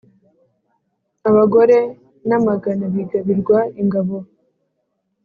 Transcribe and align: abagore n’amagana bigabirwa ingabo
abagore 1.29 1.77
n’amagana 2.27 2.85
bigabirwa 2.93 3.59
ingabo 3.81 4.17